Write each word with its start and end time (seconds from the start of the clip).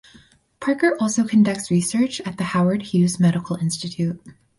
Parker 0.59 0.97
also 0.99 1.23
conducts 1.27 1.69
research 1.69 2.21
at 2.21 2.39
the 2.39 2.43
Howard 2.43 2.81
Hughes 2.87 3.19
Medical 3.19 3.57
Institute. 3.57 4.19